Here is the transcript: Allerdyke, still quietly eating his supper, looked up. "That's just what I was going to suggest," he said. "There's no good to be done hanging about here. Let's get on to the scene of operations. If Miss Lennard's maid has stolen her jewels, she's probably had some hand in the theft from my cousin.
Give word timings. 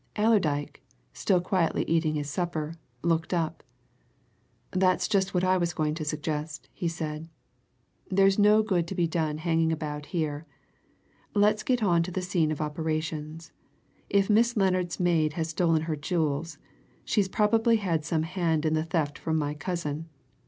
Allerdyke, 0.15 0.81
still 1.13 1.39
quietly 1.39 1.85
eating 1.87 2.15
his 2.15 2.27
supper, 2.27 2.73
looked 3.03 3.35
up. 3.35 3.61
"That's 4.71 5.07
just 5.07 5.35
what 5.35 5.43
I 5.43 5.57
was 5.59 5.75
going 5.75 5.93
to 5.93 6.03
suggest," 6.03 6.67
he 6.73 6.87
said. 6.87 7.29
"There's 8.09 8.39
no 8.39 8.63
good 8.63 8.87
to 8.87 8.95
be 8.95 9.05
done 9.07 9.37
hanging 9.37 9.71
about 9.71 10.07
here. 10.07 10.47
Let's 11.35 11.61
get 11.61 11.83
on 11.83 12.01
to 12.01 12.09
the 12.11 12.23
scene 12.23 12.51
of 12.51 12.61
operations. 12.61 13.51
If 14.09 14.27
Miss 14.27 14.57
Lennard's 14.57 14.99
maid 14.99 15.33
has 15.33 15.49
stolen 15.49 15.83
her 15.83 15.95
jewels, 15.95 16.57
she's 17.05 17.29
probably 17.29 17.75
had 17.75 18.03
some 18.03 18.23
hand 18.23 18.65
in 18.65 18.73
the 18.73 18.83
theft 18.85 19.19
from 19.19 19.37
my 19.37 19.53
cousin. 19.53 20.09